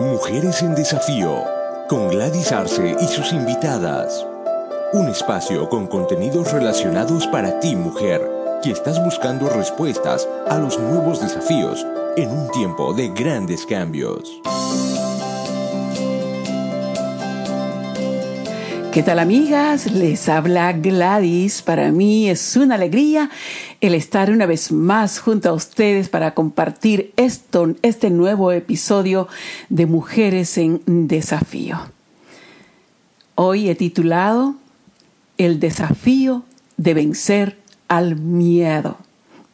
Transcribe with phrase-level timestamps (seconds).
[0.00, 1.44] Mujeres en Desafío,
[1.86, 4.26] con Gladys Arce y sus invitadas.
[4.94, 8.26] Un espacio con contenidos relacionados para ti, mujer,
[8.62, 11.86] que estás buscando respuestas a los nuevos desafíos
[12.16, 14.40] en un tiempo de grandes cambios.
[18.92, 19.92] ¿Qué tal amigas?
[19.92, 21.62] Les habla Gladys.
[21.62, 23.30] Para mí es una alegría
[23.80, 29.28] el estar una vez más junto a ustedes para compartir esto, este nuevo episodio
[29.68, 31.78] de Mujeres en Desafío.
[33.36, 34.56] Hoy he titulado
[35.38, 36.42] El desafío
[36.76, 38.98] de vencer al miedo.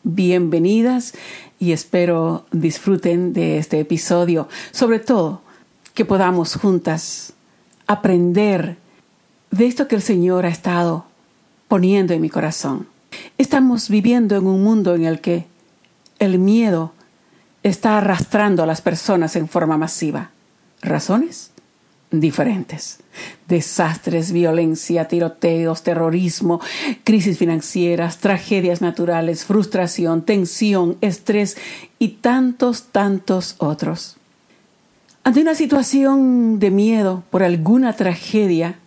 [0.02, 1.12] Bienvenidas
[1.58, 4.48] y espero disfruten de este episodio.
[4.70, 5.42] Sobre todo,
[5.92, 7.34] que podamos juntas
[7.86, 8.78] aprender
[9.50, 11.06] de esto que el Señor ha estado
[11.68, 12.86] poniendo en mi corazón.
[13.38, 15.46] Estamos viviendo en un mundo en el que
[16.18, 16.92] el miedo
[17.62, 20.30] está arrastrando a las personas en forma masiva.
[20.82, 21.50] ¿Razones?
[22.10, 23.00] Diferentes.
[23.48, 26.60] Desastres, violencia, tiroteos, terrorismo,
[27.02, 31.56] crisis financieras, tragedias naturales, frustración, tensión, estrés
[31.98, 34.16] y tantos, tantos otros.
[35.24, 38.78] Ante una situación de miedo por alguna tragedia,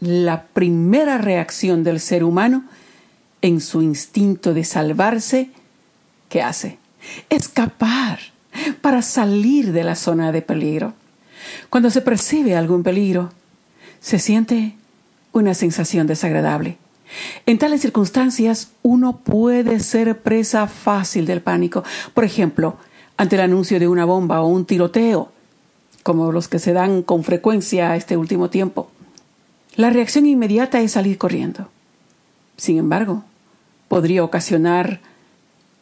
[0.00, 2.64] la primera reacción del ser humano
[3.42, 5.50] en su instinto de salvarse,
[6.28, 6.78] ¿qué hace?
[7.30, 8.18] Escapar
[8.80, 10.94] para salir de la zona de peligro.
[11.70, 13.30] Cuando se percibe algún peligro,
[14.00, 14.74] se siente
[15.32, 16.78] una sensación desagradable.
[17.46, 21.84] En tales circunstancias, uno puede ser presa fácil del pánico.
[22.12, 22.76] Por ejemplo,
[23.16, 25.32] ante el anuncio de una bomba o un tiroteo,
[26.02, 28.90] como los que se dan con frecuencia este último tiempo.
[29.78, 31.68] La reacción inmediata es salir corriendo.
[32.56, 33.22] Sin embargo,
[33.86, 34.98] podría ocasionar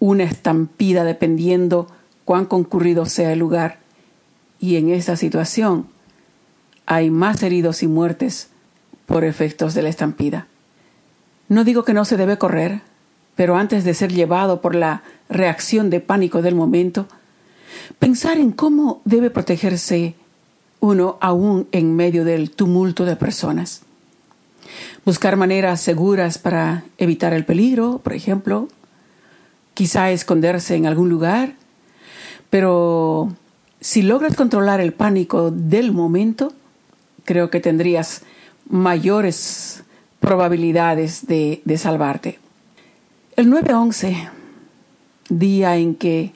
[0.01, 1.89] una estampida dependiendo
[2.27, 3.79] cuán concurrido sea el lugar.
[4.61, 5.87] Y en esa situación
[6.85, 8.51] hay más heridos y muertes
[9.07, 10.47] por efectos de la estampida.
[11.49, 12.83] No digo que no se debe correr,
[13.35, 17.07] pero antes de ser llevado por la reacción de pánico del momento,
[17.99, 20.17] pensar en cómo debe protegerse
[20.81, 23.87] uno aún en medio del tumulto de personas.
[25.05, 28.69] Buscar maneras seguras para evitar el peligro, por ejemplo.
[29.75, 31.53] Quizá esconderse en algún lugar.
[32.51, 33.33] Pero
[33.81, 36.53] si logras controlar el pánico del momento,
[37.25, 38.23] creo que tendrías
[38.69, 39.83] mayores
[40.21, 42.39] probabilidades de, de salvarte.
[43.37, 44.31] El 9-11,
[45.29, 46.33] día en que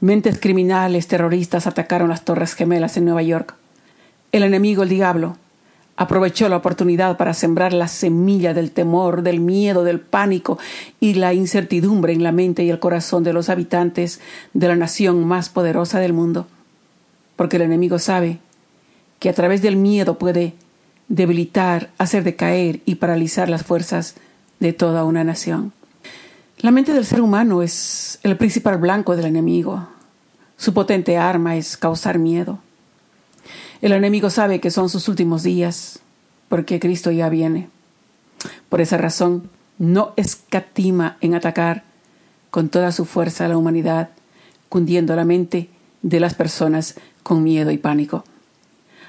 [0.00, 3.54] mentes criminales terroristas atacaron las Torres Gemelas en Nueva York,
[4.32, 5.36] el enemigo, el diablo,
[5.98, 10.56] aprovechó la oportunidad para sembrar la semilla del temor, del miedo, del pánico
[11.00, 14.20] y la incertidumbre en la mente y el corazón de los habitantes
[14.54, 16.46] de la nación más poderosa del mundo.
[17.34, 18.38] Porque el enemigo sabe
[19.18, 20.54] que a través del miedo puede
[21.08, 24.14] debilitar, hacer decaer y paralizar las fuerzas
[24.60, 25.72] de toda una nación.
[26.60, 29.88] La mente del ser humano es el principal blanco del enemigo.
[30.56, 32.60] Su potente arma es causar miedo.
[33.80, 36.00] El enemigo sabe que son sus últimos días,
[36.48, 37.68] porque Cristo ya viene.
[38.68, 41.84] Por esa razón, no escatima en atacar
[42.50, 44.10] con toda su fuerza a la humanidad,
[44.68, 45.68] cundiendo la mente
[46.02, 48.24] de las personas con miedo y pánico.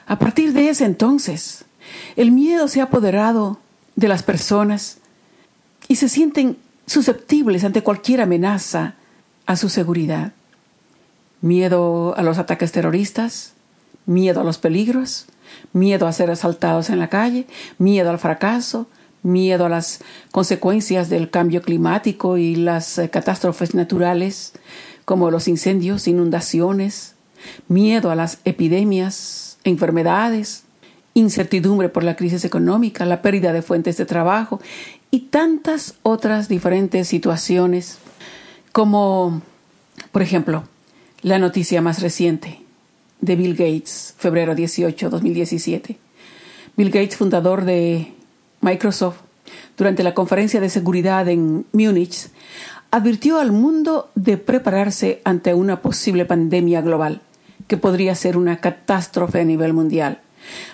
[0.06, 1.66] A partir de ese entonces,
[2.16, 3.60] el miedo se ha apoderado
[3.96, 4.98] de las personas
[5.88, 8.96] y se sienten susceptibles ante cualquier amenaza
[9.46, 10.34] a su seguridad.
[11.42, 13.54] Miedo a los ataques terroristas,
[14.10, 15.28] miedo a los peligros,
[15.72, 17.46] miedo a ser asaltados en la calle,
[17.78, 18.88] miedo al fracaso,
[19.22, 20.00] miedo a las
[20.32, 24.54] consecuencias del cambio climático y las eh, catástrofes naturales
[25.06, 27.14] como los incendios, inundaciones,
[27.68, 30.64] miedo a las epidemias, enfermedades,
[31.14, 34.60] incertidumbre por la crisis económica, la pérdida de fuentes de trabajo
[35.12, 38.00] y tantas otras diferentes situaciones
[38.72, 39.44] como,
[40.12, 40.64] por ejemplo,
[41.22, 42.62] la noticia más reciente,
[43.22, 45.98] de Bill Gates, febrero 18, 2017.
[46.76, 48.14] Bill Gates, fundador de
[48.62, 49.18] Microsoft,
[49.78, 52.30] durante la conferencia de seguridad en Múnich,
[52.92, 57.22] advirtió al mundo de prepararse ante una posible pandemia global,
[57.68, 60.22] que podría ser una catástrofe a nivel mundial.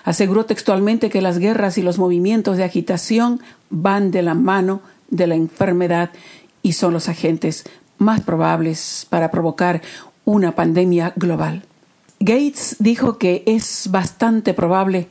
[0.03, 5.27] Aseguró textualmente que las guerras y los movimientos de agitación van de la mano de
[5.27, 6.12] la enfermedad
[6.62, 7.65] y son los agentes
[7.97, 9.81] más probables para provocar
[10.24, 11.63] una pandemia global.
[12.19, 15.07] Gates dijo que es bastante probable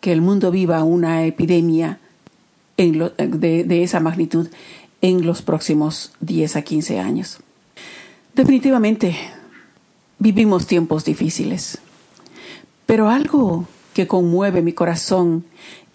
[0.00, 1.98] que el mundo viva una epidemia
[2.76, 4.48] de, esa magnitud
[5.00, 7.38] en los próximos 10 a 15 años.
[8.34, 9.16] Definitivamente,
[10.18, 11.78] vivimos tiempos difíciles.
[12.86, 15.44] Pero algo que conmueve mi corazón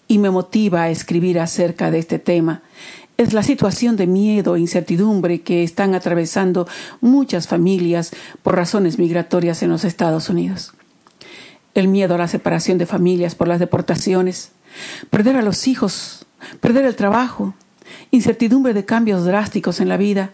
[0.08, 2.62] y me motiva a escribir acerca de este tema
[3.16, 6.66] es la situación de miedo e incertidumbre que están atravesando
[7.00, 8.12] muchas familias
[8.42, 10.72] por razones migratorias en los Estados Unidos.
[11.74, 14.52] El miedo a la separación de familias por las deportaciones,
[15.10, 16.26] perder a los hijos,
[16.60, 17.54] perder el trabajo,
[18.10, 20.32] incertidumbre de cambios drásticos en la vida,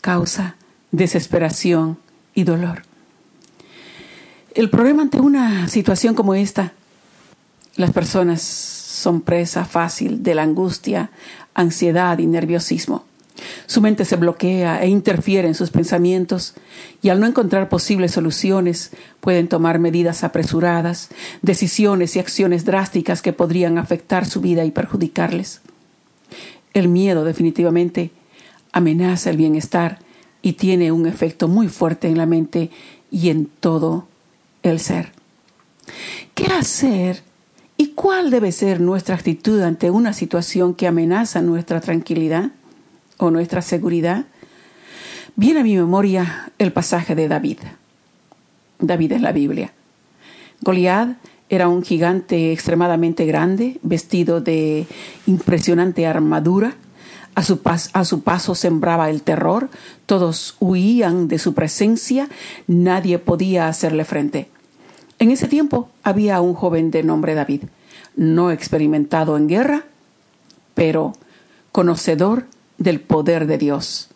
[0.00, 0.56] causa
[0.94, 1.98] desesperación
[2.34, 2.82] y dolor.
[4.54, 6.72] El problema ante una situación como esta,
[7.74, 11.10] las personas son presa fácil de la angustia,
[11.54, 13.04] ansiedad y nerviosismo.
[13.66, 16.54] Su mente se bloquea e interfiere en sus pensamientos
[17.02, 21.10] y al no encontrar posibles soluciones pueden tomar medidas apresuradas,
[21.42, 25.60] decisiones y acciones drásticas que podrían afectar su vida y perjudicarles.
[26.72, 28.10] El miedo definitivamente
[28.72, 29.98] amenaza el bienestar
[30.40, 32.70] y tiene un efecto muy fuerte en la mente
[33.10, 34.08] y en todo
[34.62, 35.12] el ser.
[36.34, 37.22] ¿Qué hacer
[37.94, 42.50] cuál debe ser nuestra actitud ante una situación que amenaza nuestra tranquilidad
[43.18, 44.26] o nuestra seguridad?
[45.36, 47.58] Viene a mi memoria el pasaje de David.
[48.78, 49.72] David en la Biblia.
[50.60, 51.16] Goliat
[51.48, 54.86] era un gigante extremadamente grande, vestido de
[55.26, 56.74] impresionante armadura,
[57.34, 59.68] a su, a su, paso sembraba el terror,
[60.06, 62.28] todos huían de su presencia,
[62.68, 64.48] nadie podía hacerle frente.
[65.18, 67.62] En ese tiempo había un joven de nombre David,
[68.16, 69.84] no experimentado en guerra,
[70.74, 71.14] pero
[71.72, 72.46] conocedor
[72.78, 74.08] del poder de Dios.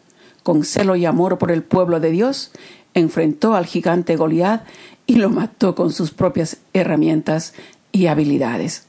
[0.42, 2.52] Con celo y amor por el pueblo de Dios,
[2.94, 4.64] enfrentó al gigante Goliat
[5.06, 7.54] y lo mató con sus propias herramientas
[7.92, 8.86] y habilidades.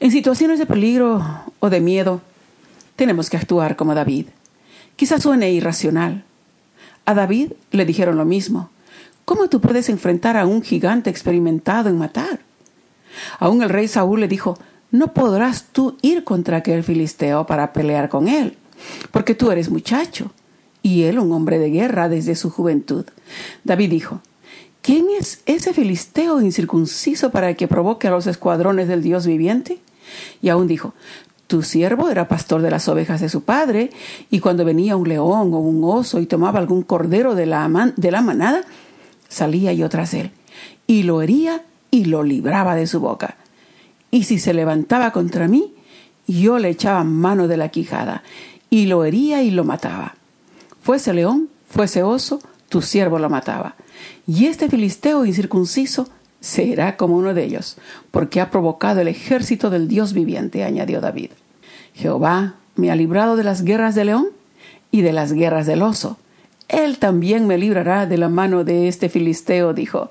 [0.00, 1.24] En situaciones de peligro
[1.60, 2.20] o de miedo,
[2.96, 4.26] tenemos que actuar como David.
[4.96, 6.24] Quizás suene irracional.
[7.06, 8.70] A David le dijeron lo mismo.
[9.24, 12.40] ¿Cómo tú puedes enfrentar a un gigante experimentado en matar?
[13.38, 14.58] Aún el rey Saúl le dijo,
[14.90, 18.56] no podrás tú ir contra aquel filisteo para pelear con él,
[19.10, 20.30] porque tú eres muchacho,
[20.82, 23.04] y él un hombre de guerra desde su juventud.
[23.64, 24.20] David dijo,
[24.82, 29.78] ¿quién es ese filisteo incircunciso para que provoque a los escuadrones del Dios viviente?
[30.42, 30.94] Y aún dijo,
[31.46, 33.90] tu siervo era pastor de las ovejas de su padre,
[34.30, 38.10] y cuando venía un león o un oso y tomaba algún cordero de la, de
[38.10, 38.62] la manada,
[39.28, 40.30] salía yo tras él,
[40.86, 41.64] y lo hería
[41.94, 43.36] y lo libraba de su boca.
[44.10, 45.74] Y si se levantaba contra mí,
[46.26, 48.24] yo le echaba mano de la quijada,
[48.68, 50.16] y lo hería y lo mataba.
[50.82, 53.76] Fuese león, fuese oso, tu siervo lo mataba.
[54.26, 56.08] Y este filisteo incircunciso
[56.40, 57.76] será como uno de ellos,
[58.10, 61.30] porque ha provocado el ejército del Dios viviente, añadió David.
[61.94, 64.26] Jehová me ha librado de las guerras del león
[64.90, 66.18] y de las guerras del oso.
[66.66, 70.10] Él también me librará de la mano de este filisteo, dijo.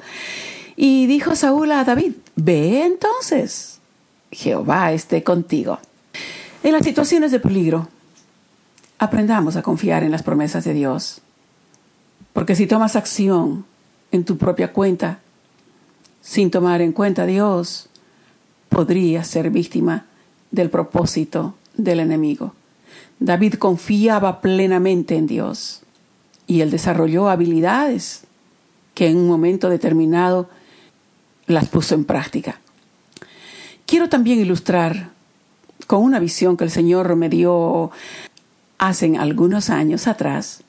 [0.75, 3.80] Y dijo Saúl a David, ve entonces,
[4.31, 5.80] Jehová esté contigo.
[6.64, 7.88] En las situaciones de peligro,
[8.98, 11.22] aprendamos a confiar en las promesas de Dios.
[12.31, 13.66] Porque si tomas acción
[14.12, 15.20] en tu propia cuenta,
[16.22, 17.90] sin tomar en cuenta a Dios,
[18.70, 20.06] podría ser víctima
[20.52, 22.54] del propósito del enemigo.
[23.20, 25.81] David confiaba plenamente en Dios
[26.48, 28.24] y él desarrolló habilidades
[28.94, 30.50] que en un momento determinado
[31.48, 32.60] las puso en práctica.
[33.86, 35.10] Quiero también ilustrar
[35.88, 37.91] con una visión que el Señor me dio
[38.77, 40.63] hace algunos años atrás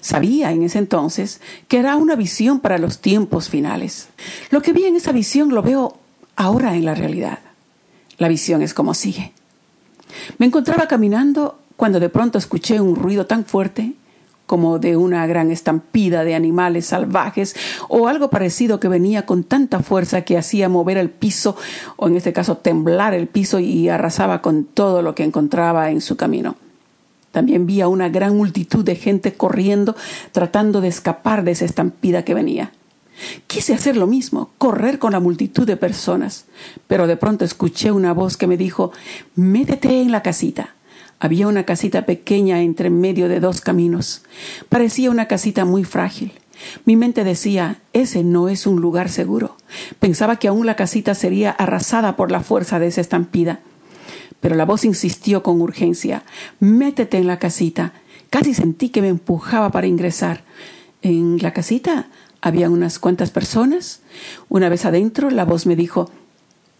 [0.00, 4.08] Sabía en ese entonces que era una visión para los tiempos finales.
[4.50, 5.98] Lo que vi en esa visión lo veo
[6.36, 7.38] ahora en la realidad.
[8.18, 9.32] La visión es como sigue.
[10.38, 13.94] Me encontraba caminando cuando de pronto escuché un ruido tan fuerte
[14.52, 17.56] como de una gran estampida de animales salvajes
[17.88, 21.56] o algo parecido que venía con tanta fuerza que hacía mover el piso
[21.96, 26.02] o en este caso temblar el piso y arrasaba con todo lo que encontraba en
[26.02, 26.56] su camino.
[27.30, 29.96] También vi a una gran multitud de gente corriendo,
[30.32, 32.72] tratando de escapar de esa estampida que venía.
[33.46, 36.44] Quise hacer lo mismo, correr con la multitud de personas,
[36.86, 38.92] pero de pronto escuché una voz que me dijo,
[39.34, 40.74] métete en la casita.
[41.22, 44.22] Había una casita pequeña entre medio de dos caminos.
[44.68, 46.32] Parecía una casita muy frágil.
[46.84, 49.56] Mi mente decía, ese no es un lugar seguro.
[50.00, 53.60] Pensaba que aún la casita sería arrasada por la fuerza de esa estampida.
[54.40, 56.24] Pero la voz insistió con urgencia.
[56.58, 57.92] Métete en la casita.
[58.28, 60.42] Casi sentí que me empujaba para ingresar.
[61.02, 62.08] En la casita
[62.40, 64.00] había unas cuantas personas.
[64.48, 66.10] Una vez adentro, la voz me dijo,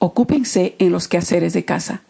[0.01, 2.03] ocúpense en los quehaceres de casa.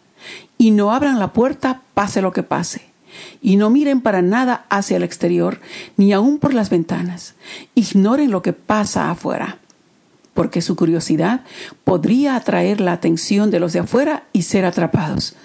[0.57, 2.93] Y no abran la puerta, pase lo que pase.
[3.41, 5.59] Y no miren para nada hacia el exterior,
[5.97, 7.35] ni aun por las ventanas.
[7.75, 9.59] Ignoren lo que pasa afuera.
[10.33, 11.41] porque su curiosidad
[11.83, 15.35] podría atraer la atención de los de afuera y ser atrapados.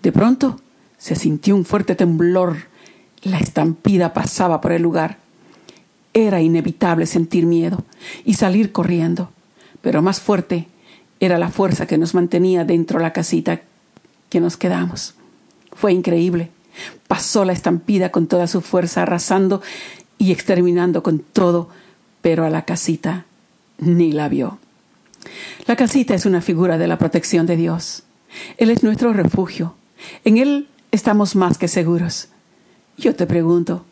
[0.00, 0.60] De pronto
[0.96, 2.56] se sintió un fuerte temblor.
[3.22, 5.18] La estampida pasaba por el lugar.
[6.14, 7.84] Era inevitable sentir miedo
[8.24, 9.30] y salir corriendo,
[9.82, 10.68] pero más fuerte
[11.20, 13.62] era la fuerza que nos mantenía dentro de la casita
[14.28, 15.14] que nos quedamos.
[15.72, 16.50] Fue increíble.
[17.06, 19.62] Pasó la estampida con toda su fuerza, arrasando
[20.18, 21.68] y exterminando con todo,
[22.22, 23.26] pero a la casita
[23.78, 24.58] ni la vio.
[25.66, 28.02] La casita es una figura de la protección de Dios.
[28.56, 29.74] Él es nuestro refugio.
[30.24, 32.28] En Él estamos más que seguros.
[32.96, 33.84] Yo te pregunto,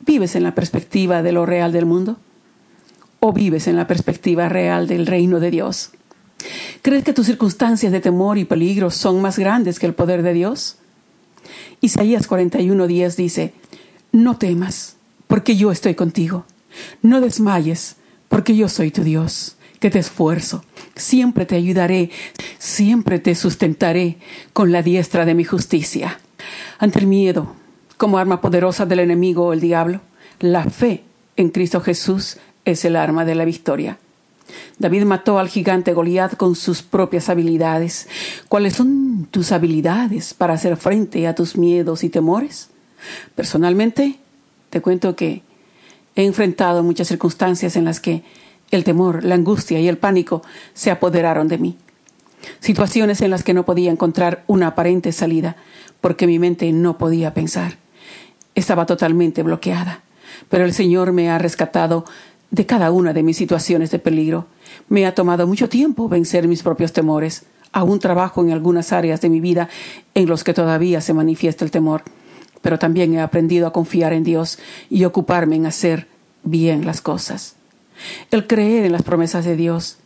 [0.00, 2.18] ¿vives en la perspectiva de lo real del mundo?
[3.20, 5.90] ¿O vives en la perspectiva real del reino de Dios?
[6.82, 10.32] ¿Crees que tus circunstancias de temor y peligro son más grandes que el poder de
[10.32, 10.76] Dios?
[11.80, 13.52] Isaías 41:10 dice,
[14.12, 16.44] No temas, porque yo estoy contigo.
[17.02, 17.96] No desmayes,
[18.28, 20.64] porque yo soy tu Dios, que te esfuerzo.
[20.94, 22.10] Siempre te ayudaré,
[22.58, 24.18] siempre te sustentaré
[24.52, 26.20] con la diestra de mi justicia.
[26.78, 27.54] Ante el miedo,
[27.96, 30.00] como arma poderosa del enemigo o el diablo,
[30.40, 31.02] la fe
[31.36, 33.98] en Cristo Jesús es el arma de la victoria.
[34.78, 38.08] David mató al gigante Goliat con sus propias habilidades.
[38.48, 42.70] ¿Cuáles son tus habilidades para hacer frente a tus miedos y temores?
[43.34, 44.18] Personalmente,
[44.70, 45.42] te cuento que
[46.16, 48.22] he enfrentado muchas circunstancias en las que
[48.70, 50.42] el temor, la angustia y el pánico
[50.74, 51.78] se apoderaron de mí.
[52.60, 55.56] Situaciones en las que no podía encontrar una aparente salida
[56.00, 57.76] porque mi mente no podía pensar.
[58.54, 60.02] Estaba totalmente bloqueada.
[60.48, 62.04] Pero el Señor me ha rescatado
[62.50, 64.46] de cada una de mis situaciones de peligro.
[64.88, 67.44] Me ha tomado mucho tiempo vencer mis propios temores.
[67.72, 69.68] Aún trabajo en algunas áreas de mi vida
[70.14, 72.02] en los que todavía se manifiesta el temor,
[72.62, 76.06] pero también he aprendido a confiar en Dios y ocuparme en hacer
[76.44, 77.56] bien las cosas.
[78.30, 79.98] El creer en las promesas de Dios,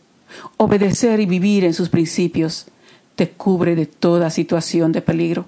[0.57, 2.65] obedecer y vivir en sus principios,
[3.15, 5.45] te cubre de toda situación de peligro.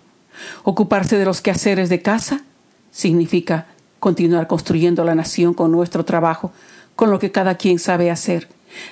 [0.64, 2.44] Ocuparse de los quehaceres de casa
[2.92, 3.68] significa
[4.00, 6.52] continuar construyendo la nación con nuestro trabajo,
[6.96, 8.48] con lo que cada quien sabe hacer.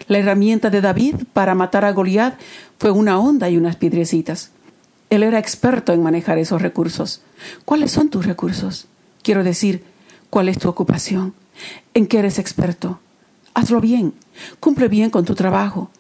[0.08, 2.40] La herramienta de David para matar a Goliat
[2.80, 4.52] fue una onda y unas piedrecitas.
[5.10, 7.22] Él era experto en manejar esos recursos.
[7.66, 8.88] ¿Cuáles son tus recursos?
[9.22, 9.84] Quiero decir,
[10.30, 11.34] ¿cuál es tu ocupación?
[11.94, 13.00] ¿En qué eres experto?
[13.54, 14.14] Hazlo bien,
[14.60, 15.92] cumple bien con tu trabajo.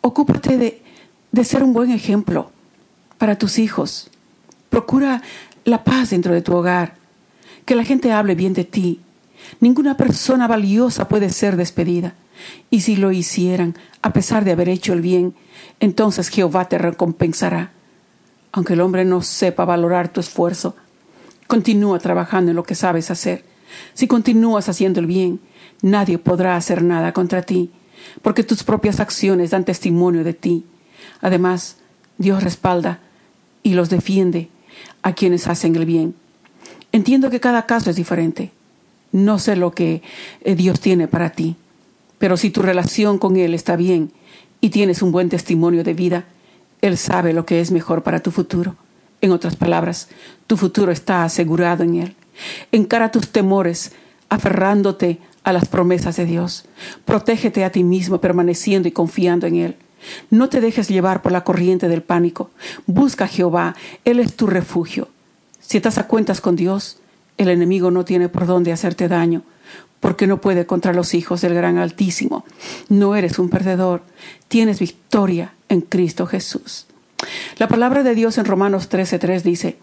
[0.00, 0.82] Ocúpate de,
[1.32, 2.52] de ser un buen ejemplo
[3.18, 4.10] para tus hijos.
[4.70, 5.22] Procura
[5.64, 6.94] la paz dentro de tu hogar,
[7.64, 9.00] que la gente hable bien de ti,
[9.60, 12.14] Ninguna persona valiosa puede ser despedida.
[12.70, 15.34] Y si lo hicieran, a pesar de haber hecho el bien,
[15.80, 17.72] entonces Jehová te recompensará.
[18.52, 20.76] Aunque el hombre no sepa valorar tu esfuerzo,
[21.46, 23.44] continúa trabajando en lo que sabes hacer.
[23.94, 25.40] Si continúas haciendo el bien,
[25.82, 27.70] nadie podrá hacer nada contra ti,
[28.22, 30.64] porque tus propias acciones dan testimonio de ti.
[31.20, 31.76] Además,
[32.16, 33.00] Dios respalda
[33.62, 34.48] y los defiende
[35.02, 36.14] a quienes hacen el bien.
[36.92, 38.52] Entiendo que cada caso es diferente.
[39.12, 40.02] No sé lo que
[40.42, 41.56] eh, Dios tiene para ti,
[42.18, 44.12] pero si tu relación con Él está bien
[44.60, 46.24] y tienes un buen testimonio de vida,
[46.82, 48.76] Él sabe lo que es mejor para tu futuro.
[49.20, 50.08] En otras palabras,
[50.46, 52.16] tu futuro está asegurado en Él.
[52.70, 53.92] Encara tus temores
[54.28, 56.66] aferrándote a las promesas de Dios.
[57.04, 59.76] Protégete a ti mismo permaneciendo y confiando en Él.
[60.30, 62.50] No te dejes llevar por la corriente del pánico.
[62.86, 63.74] Busca a Jehová,
[64.04, 65.08] Él es tu refugio.
[65.60, 66.98] Si estás a cuentas con Dios,
[67.38, 69.42] el enemigo no tiene por dónde hacerte daño,
[70.00, 72.44] porque no puede contra los hijos del gran Altísimo.
[72.88, 74.02] No eres un perdedor,
[74.48, 76.86] tienes victoria en Cristo Jesús.
[77.56, 79.78] La palabra de Dios en Romanos 13:3 dice,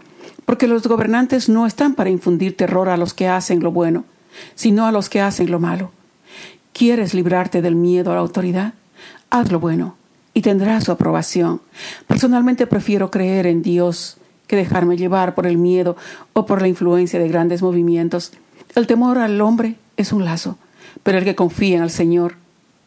[0.45, 4.05] porque los gobernantes no están para infundir terror a los que hacen lo bueno,
[4.53, 5.91] sino a los que hacen lo malo.
[6.73, 8.73] ¿Quieres librarte del miedo a la autoridad?
[9.29, 9.95] Haz lo bueno
[10.33, 11.61] y tendrás su aprobación.
[12.05, 15.95] Personalmente prefiero creer en Dios que dejarme llevar por el miedo
[16.33, 18.31] o por la influencia de grandes movimientos.
[18.75, 20.57] El temor al hombre es un lazo,
[21.03, 22.35] pero el que confía en el Señor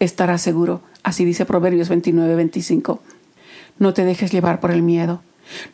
[0.00, 0.82] estará seguro.
[1.02, 3.02] Así dice Proverbios 29, 25.
[3.78, 5.22] No te dejes llevar por el miedo.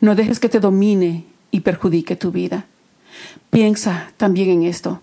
[0.01, 2.67] No dejes que te domine y perjudique tu vida.
[3.51, 5.01] Piensa también en esto.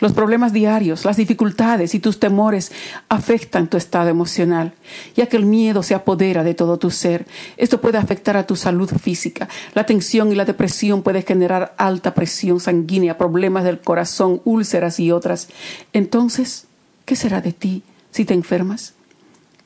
[0.00, 2.72] Los problemas diarios, las dificultades y tus temores
[3.10, 4.72] afectan tu estado emocional,
[5.14, 7.26] ya que el miedo se apodera de todo tu ser.
[7.58, 9.48] Esto puede afectar a tu salud física.
[9.74, 15.12] La tensión y la depresión pueden generar alta presión sanguínea, problemas del corazón, úlceras y
[15.12, 15.48] otras.
[15.92, 16.66] Entonces,
[17.04, 18.94] ¿qué será de ti si te enfermas?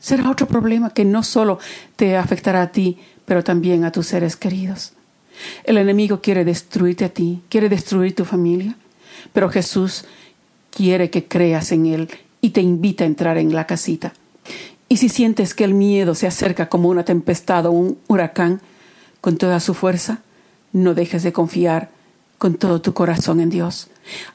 [0.01, 1.61] Será otro problema que no solo
[1.95, 4.93] te afectará a ti, pero también a tus seres queridos.
[5.63, 8.77] El enemigo quiere destruirte a ti, quiere destruir tu familia,
[9.33, 10.05] pero Jesús
[10.75, 14.13] quiere que creas en Él y te invita a entrar en la casita.
[14.89, 18.61] Y si sientes que el miedo se acerca como una tempestad o un huracán
[19.21, 20.19] con toda su fuerza,
[20.73, 21.91] no dejes de confiar
[22.39, 23.89] con todo tu corazón en Dios.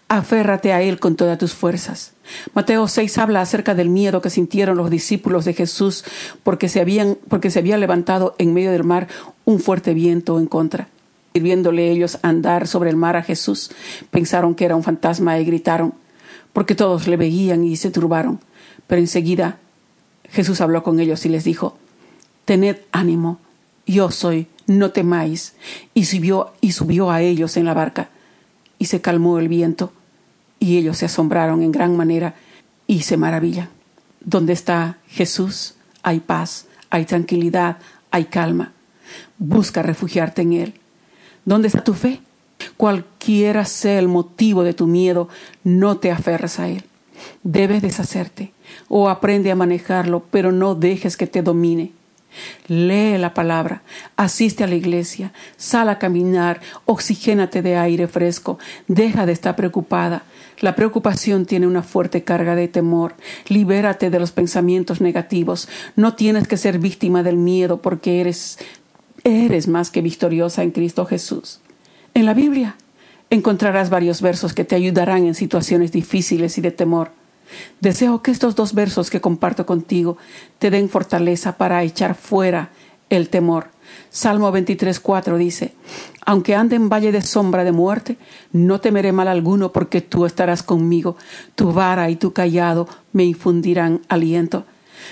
[0.08, 2.14] Aférrate a Él con todas tus fuerzas.
[2.54, 6.04] Mateo 6 habla acerca del miedo que sintieron los discípulos de Jesús
[6.44, 9.08] porque se, habían, porque se había levantado en medio del mar
[9.46, 10.88] un fuerte viento en contra.
[11.34, 13.70] Y viéndole ellos andar sobre el mar a Jesús,
[14.10, 15.94] pensaron que era un fantasma y gritaron,
[16.54, 18.40] porque todos le veían y se turbaron.
[18.88, 19.60] Pero enseguida
[20.32, 21.78] Jesús habló con ellos y les dijo,
[22.46, 23.40] Tened ánimo,
[23.86, 25.54] yo soy, no temáis.
[25.94, 28.10] Y subió, y subió a ellos en la barca,
[28.78, 29.92] y se calmó el viento,
[30.60, 32.36] y ellos se asombraron en gran manera
[32.88, 33.70] y se maravillan.
[34.20, 37.78] Donde está Jesús hay paz, hay tranquilidad,
[38.12, 38.74] hay calma.
[39.38, 40.74] Busca refugiarte en Él.
[41.46, 42.22] ¿Dónde está tu fe?
[42.78, 45.30] Cualquiera sea el motivo de tu miedo,
[45.64, 46.84] no te aferres a Él.
[47.44, 48.54] Debes deshacerte
[48.88, 51.92] o aprende a manejarlo, pero no dejes que te domine.
[52.68, 53.82] Lee la palabra,
[54.16, 60.24] asiste a la iglesia, sal a caminar, oxigénate de aire fresco, deja de estar preocupada.
[60.60, 63.16] La preocupación tiene una fuerte carga de temor.
[63.48, 65.70] Libérate de los pensamientos negativos.
[65.96, 68.60] No tienes que ser víctima del miedo porque eres
[69.24, 71.60] eres más que victoriosa en Cristo Jesús.
[72.20, 72.76] En la Biblia
[73.30, 77.12] encontrarás varios versos que te ayudarán en situaciones difíciles y de temor.
[77.80, 80.18] Deseo que estos dos versos que comparto contigo
[80.58, 82.72] te den fortaleza para echar fuera
[83.10, 83.70] el temor.
[84.10, 85.74] Salmo 23.4 dice,
[86.26, 88.18] Aunque ande en valle de sombra de muerte,
[88.52, 91.16] no temeré mal alguno porque tú estarás conmigo,
[91.56, 94.66] tu vara y tu callado me infundirán aliento.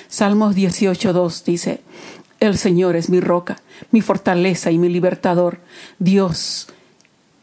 [0.09, 1.79] Salmos 18.2 dice,
[2.41, 3.61] El Señor es mi roca,
[3.91, 5.59] mi fortaleza y mi libertador.
[5.99, 6.67] Dios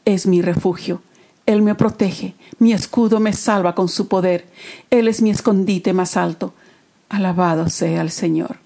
[0.04, 1.00] es mi refugio
[1.46, 4.46] él me protege, mi escudo me salva con su poder,
[4.90, 6.54] Él es mi escondite más alto.
[7.11, 8.56] Alabado sea el Señor.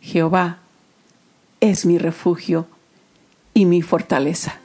[0.00, 0.58] Jehová
[1.60, 2.66] es mi refugio
[3.54, 4.58] y mi fortaleza.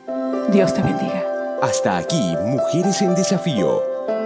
[0.52, 1.24] Dios te bendiga.
[1.62, 3.82] Hasta aquí, Mujeres en Desafío.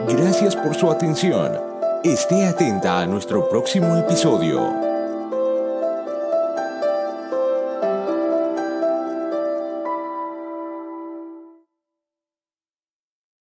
[0.07, 1.51] Gracias por su atención.
[2.03, 4.88] Esté atenta a nuestro próximo episodio.